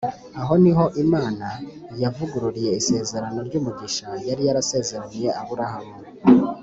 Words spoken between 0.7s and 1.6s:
ho imana